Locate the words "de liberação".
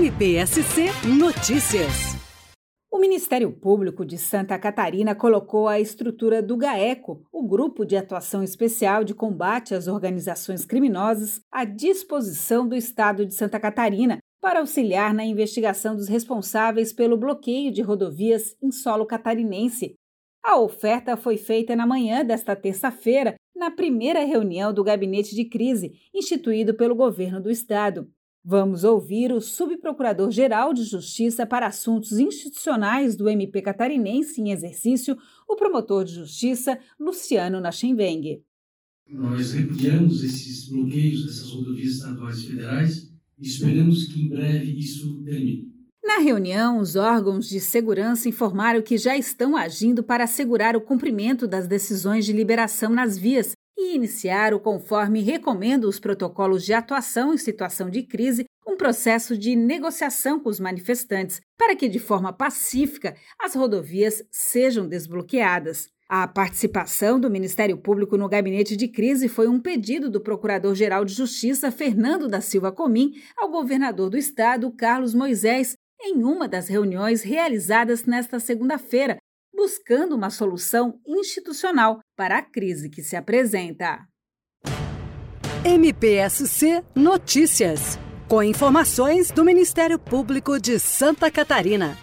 52.24-52.90